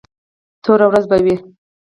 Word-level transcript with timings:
توره 0.63 0.85
ورځ 0.89 1.05
به 1.09 1.17
وي. 1.25 1.35